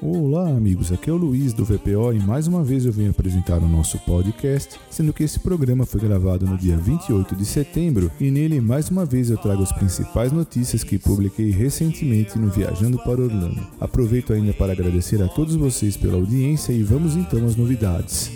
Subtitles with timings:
[0.00, 0.90] Olá, amigos.
[0.90, 3.98] Aqui é o Luiz do VPO e mais uma vez eu venho apresentar o nosso
[4.00, 8.88] podcast, sendo que esse programa foi gravado no dia 28 de setembro e nele mais
[8.88, 13.64] uma vez eu trago as principais notícias que publiquei recentemente no Viajando para Orlando.
[13.78, 18.28] Aproveito ainda para agradecer a todos vocês pela audiência e vamos então às novidades.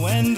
[0.00, 0.34] When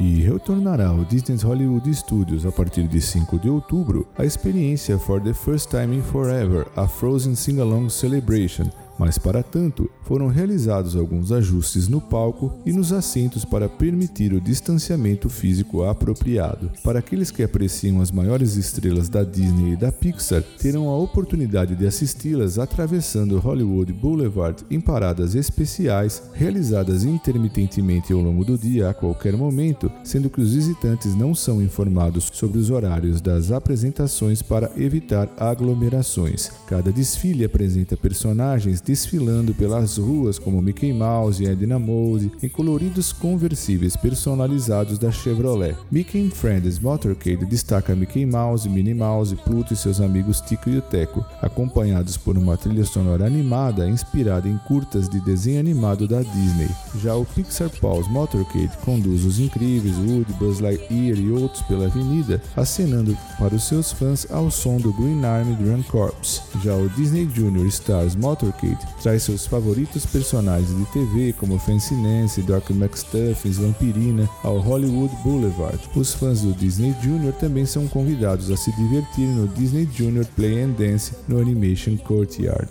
[0.00, 4.08] e retornará ao Disney's Hollywood Studios a partir de 5 de outubro.
[4.16, 9.88] A experiência For the First Time in Forever, a Frozen Sing-Along Celebration, mas para tanto
[10.02, 16.70] foram realizados alguns ajustes no palco e nos assentos para permitir o distanciamento físico apropriado.
[16.84, 21.74] Para aqueles que apreciam as maiores estrelas da Disney e da Pixar, terão a oportunidade
[21.74, 28.94] de assisti-las atravessando Hollywood Boulevard em paradas especiais realizadas intermitentemente ao longo do dia a
[28.94, 34.70] qualquer momento, sendo que os visitantes não são informados sobre os horários das apresentações para
[34.76, 36.50] evitar aglomerações.
[36.66, 43.12] Cada desfile apresenta personagens desfilando pelas ruas como Mickey Mouse e Edna Mode em coloridos
[43.12, 45.76] conversíveis personalizados da Chevrolet.
[45.92, 50.82] Mickey Friends Motorcade destaca Mickey Mouse, Minnie Mouse, Pluto e seus amigos Tico e o
[50.82, 56.68] Teco, acompanhados por uma trilha sonora animada inspirada em curtas de desenho animado da Disney.
[57.00, 62.42] Já o Pixar Paws Motorcade conduz os incríveis Woody, Buzz Lightyear e outros pela avenida,
[62.56, 66.42] acenando para os seus fãs ao som do Green Army Drum Corps.
[66.60, 72.42] Já o Disney Junior Stars Motorcade traz seus favoritos personagens de TV como Fancy Nancy,
[72.42, 75.78] Doc McStuffins, Vampirina ao Hollywood Boulevard.
[75.94, 80.62] Os fãs do Disney Junior também são convidados a se divertir no Disney Junior Play
[80.62, 82.70] and Dance no Animation Courtyard.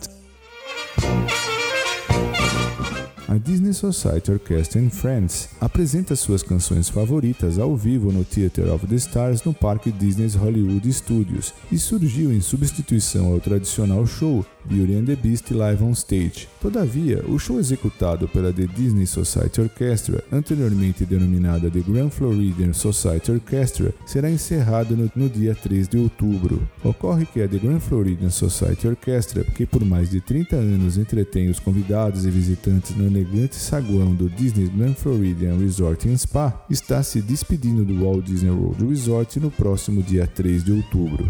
[3.30, 8.88] A Disney Society Orchestra and Friends apresenta suas canções favoritas ao vivo no Theater of
[8.88, 14.96] the Stars no Parque Disney's Hollywood Studios e surgiu em substituição ao tradicional show Beauty
[14.96, 16.48] and the Beast Live on Stage.
[16.62, 23.32] Todavia, o show executado pela The Disney Society Orchestra, anteriormente denominada The Grand Floridian Society
[23.32, 26.62] Orchestra, será encerrado no, no dia 3 de outubro.
[26.84, 31.50] Ocorre que a The Grand Floridian Society Orchestra, que por mais de 30 anos entretém
[31.50, 37.02] os convidados e visitantes no elegante saguão do Disney Grand Floridian Resort and Spa, está
[37.02, 41.28] se despedindo do Walt Disney World Resort no próximo dia 3 de outubro.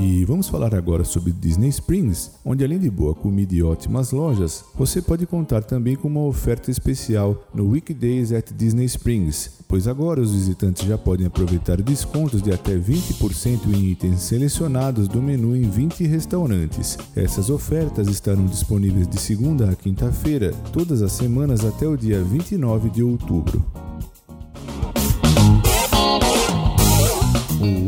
[0.00, 4.64] E vamos falar agora sobre Disney Springs, onde além de boa comida e ótimas lojas,
[4.76, 10.20] você pode contar também com uma oferta especial no Weekdays at Disney Springs, pois agora
[10.20, 15.68] os visitantes já podem aproveitar descontos de até 20% em itens selecionados do menu em
[15.68, 16.96] 20 restaurantes.
[17.16, 22.88] Essas ofertas estarão disponíveis de segunda a quinta-feira, todas as semanas até o dia 29
[22.88, 23.87] de outubro.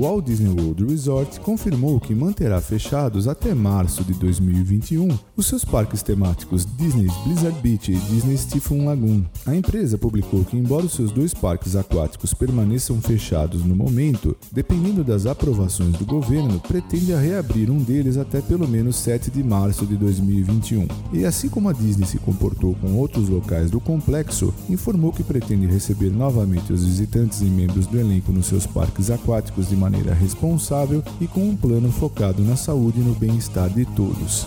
[0.01, 6.03] Walt Disney World Resort confirmou que manterá fechados até março de 2021 os seus parques
[6.03, 9.25] temáticos Disney Blizzard Beach e Disney Typhoon Lagoon.
[9.45, 15.05] A empresa publicou que, embora os seus dois parques aquáticos permaneçam fechados no momento, dependendo
[15.05, 19.99] das aprovações do governo, pretende reabrir um deles até pelo menos 7 de março de
[19.99, 20.89] 2021.
[21.13, 25.67] E assim como a Disney se comportou com outros locais do complexo, informou que pretende
[25.67, 31.03] receber novamente os visitantes e membros do elenco nos seus parques aquáticos de maneira responsável
[31.21, 34.47] e com um plano focado na saúde e no bem-estar de todos.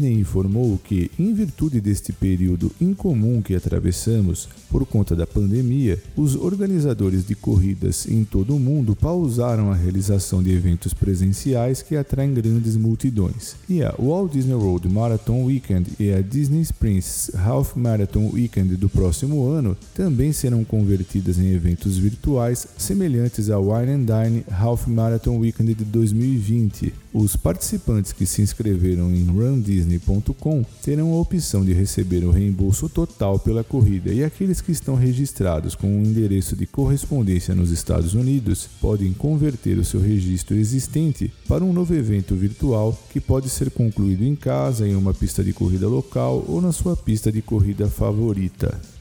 [0.00, 6.34] Disney informou que, em virtude deste período incomum que atravessamos por conta da pandemia, os
[6.36, 12.32] organizadores de corridas em todo o mundo pausaram a realização de eventos presenciais que atraem
[12.32, 13.56] grandes multidões.
[13.68, 18.88] E a Walt Disney World Marathon Weekend e a Disney Springs Half Marathon Weekend do
[18.88, 25.38] próximo ano também serão convertidas em eventos virtuais semelhantes ao Wine and Dine Half Marathon
[25.38, 26.94] Weekend de 2020.
[27.12, 32.88] Os participantes que se inscreveram em Run disney.com terão a opção de receber o reembolso
[32.88, 38.14] total pela corrida e aqueles que estão registrados com um endereço de correspondência nos Estados
[38.14, 43.72] Unidos podem converter o seu registro existente para um novo evento virtual que pode ser
[43.72, 47.88] concluído em casa, em uma pista de corrida local ou na sua pista de corrida
[47.88, 48.99] favorita.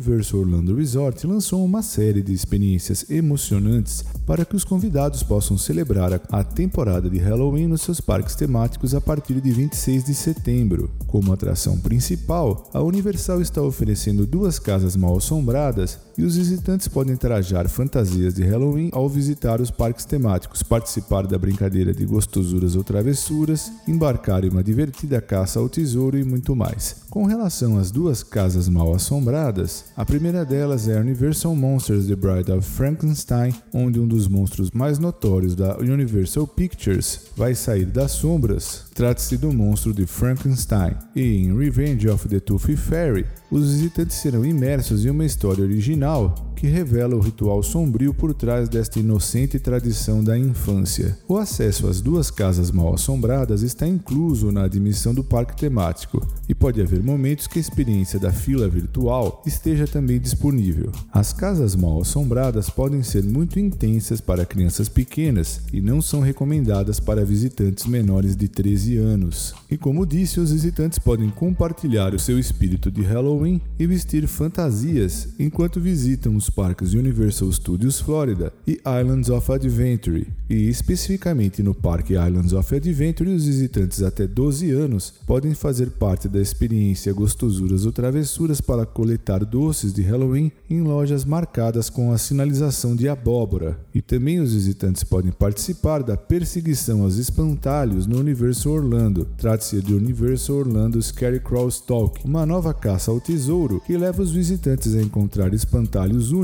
[0.00, 6.22] Universal Orlando Resort lançou uma série de experiências emocionantes para que os convidados possam celebrar
[6.30, 10.90] a temporada de Halloween nos seus parques temáticos a partir de 26 de setembro.
[11.06, 17.16] Como atração principal, a Universal está oferecendo duas casas mal assombradas e os visitantes podem
[17.16, 22.84] trajar fantasias de Halloween ao visitar os parques temáticos, participar da brincadeira de gostosuras ou
[22.84, 26.96] travessuras, embarcar em uma divertida caça ao tesouro e muito mais.
[27.10, 32.50] Com relação às duas casas mal assombradas, a primeira delas é Universal Monsters The Bride
[32.50, 38.86] of Frankenstein, onde um dos monstros mais notórios da Universal Pictures vai sair das sombras.
[38.94, 40.96] Trata-se do monstro de Frankenstein.
[41.14, 46.49] E em Revenge of the Tooth Fairy, os visitantes serão imersos em uma história original
[46.60, 51.18] que revela o ritual sombrio por trás desta inocente tradição da infância.
[51.26, 56.54] O acesso às duas casas mal assombradas está incluso na admissão do parque temático, e
[56.54, 60.92] pode haver momentos que a experiência da fila virtual esteja também disponível.
[61.10, 67.00] As casas mal assombradas podem ser muito intensas para crianças pequenas e não são recomendadas
[67.00, 69.54] para visitantes menores de 13 anos.
[69.70, 75.28] E como disse, os visitantes podem compartilhar o seu espírito de Halloween e vestir fantasias
[75.38, 82.14] enquanto visitam os parques Universal Studios Florida e Islands of Adventure, e especificamente no Parque
[82.14, 87.92] Islands of Adventure, os visitantes até 12 anos podem fazer parte da experiência Gostosuras ou
[87.92, 94.02] Travessuras para coletar doces de Halloween em lojas marcadas com a sinalização de abóbora, e
[94.02, 99.28] também os visitantes podem participar da perseguição aos espantalhos no Universal Orlando.
[99.38, 104.96] Trata-se do Universal Orlando Scarecrow Stalk, uma nova caça ao tesouro que leva os visitantes
[104.96, 106.39] a encontrar espantalhos únicos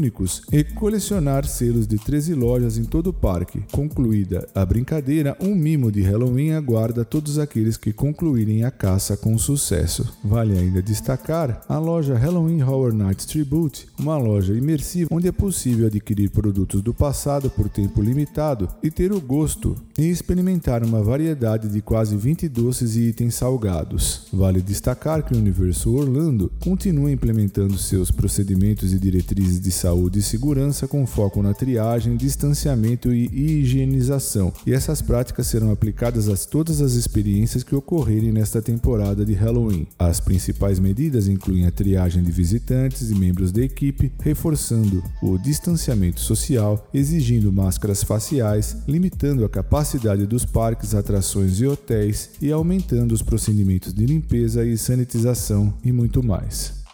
[0.53, 3.63] e colecionar selos de 13 lojas em todo o parque.
[3.73, 9.37] Concluída a brincadeira, um mimo de Halloween aguarda todos aqueles que concluírem a caça com
[9.39, 10.17] sucesso.
[10.23, 15.87] Vale ainda destacar a loja Halloween Horror Nights Tribute, uma loja imersiva onde é possível
[15.87, 21.69] adquirir produtos do passado por tempo limitado e ter o gosto e experimentar uma variedade
[21.69, 24.27] de quase 20 doces e itens salgados.
[24.33, 29.86] Vale destacar que o Universo Orlando continua implementando seus procedimentos e diretrizes de saúde
[30.19, 36.37] e segurança com foco na triagem, distanciamento e higienização, e essas práticas serão aplicadas a
[36.37, 39.87] todas as experiências que ocorrerem nesta temporada de Halloween.
[39.99, 46.21] As principais medidas incluem a triagem de visitantes e membros da equipe, reforçando o distanciamento
[46.21, 53.23] social, exigindo máscaras faciais, limitando a capacidade dos parques, atrações e hotéis e aumentando os
[53.23, 56.86] procedimentos de limpeza e sanitização e muito mais.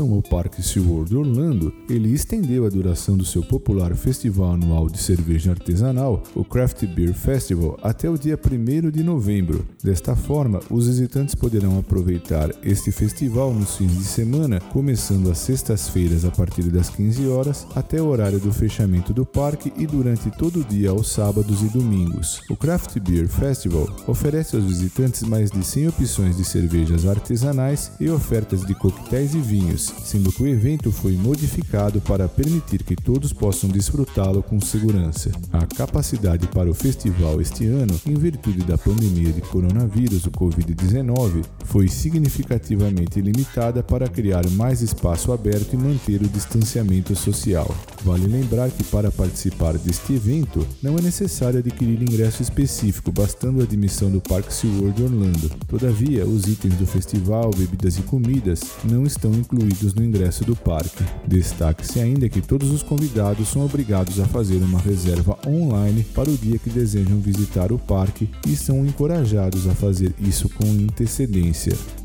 [0.00, 4.98] Relação ao Parque SeaWorld Orlando, ele estendeu a duração do seu popular festival anual de
[4.98, 9.66] cerveja artesanal, o Craft Beer Festival, até o dia 1 de novembro.
[9.82, 16.24] Desta forma, os visitantes poderão aproveitar este festival nos fins de semana, começando às sextas-feiras
[16.24, 20.60] a partir das 15 horas até o horário do fechamento do parque e durante todo
[20.60, 22.40] o dia aos sábados e domingos.
[22.48, 28.08] O Craft Beer Festival oferece aos visitantes mais de 100 opções de cervejas artesanais e
[28.08, 33.32] ofertas de coquetéis e vinhos, sendo que o evento foi modificado para permitir que todos
[33.32, 35.30] possam desfrutá-lo com segurança.
[35.52, 41.44] A capacidade para o festival este ano, em virtude da pandemia de coronavírus, o Covid-19,
[41.64, 47.74] foi significativamente limitada para criar mais espaço aberto e manter o distanciamento social.
[48.04, 53.64] Vale lembrar que para participar deste evento não é necessário adquirir ingresso específico, bastando a
[53.64, 55.50] admissão do Parque SeaWorld Orlando.
[55.68, 59.30] Todavia, os itens do festival, bebidas e comidas não estão
[59.70, 61.04] incluídos no ingresso do parque.
[61.26, 66.36] Destaque-se ainda que todos os convidados são obrigados a fazer uma reserva online para o
[66.36, 71.99] dia que desejam visitar o parque e são encorajados a fazer isso com antecedência.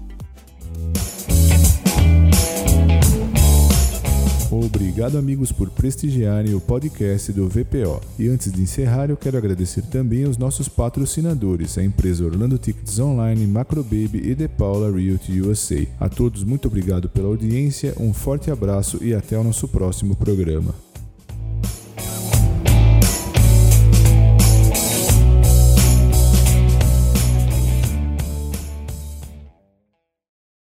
[4.58, 8.00] Obrigado, amigos, por prestigiarem o podcast do VPO.
[8.18, 12.98] E antes de encerrar, eu quero agradecer também aos nossos patrocinadores, a empresa Orlando Tickets
[12.98, 15.86] Online, Macrobaby e The Paula Realty USA.
[16.00, 20.85] A todos, muito obrigado pela audiência, um forte abraço e até o nosso próximo programa.